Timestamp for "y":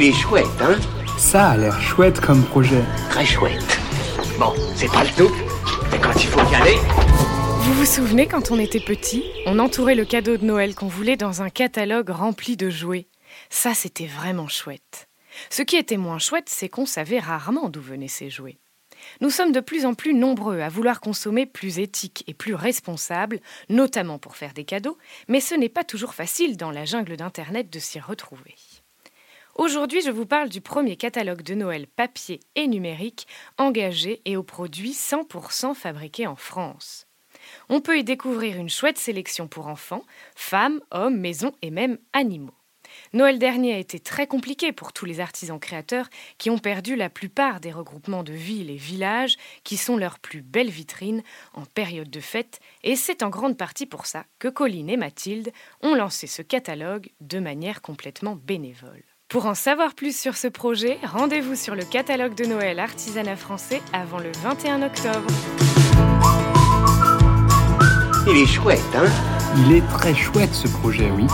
6.52-6.54, 37.98-38.04